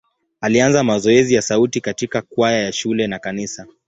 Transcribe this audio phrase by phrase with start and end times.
[0.41, 3.67] Alianza mazoezi ya sauti katika kwaya ya shule na kanisa.